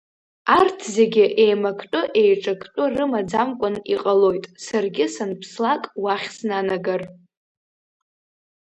Арҭ 0.57 0.79
зегьы 0.95 1.25
еимактәы-еиҿактәы 1.43 2.83
рымаӡамкәан 2.95 3.75
иҟалоит, 3.93 4.45
саргьы 4.65 5.05
санԥслак 5.15 5.83
уахь 6.01 6.27
снанагар… 6.35 7.01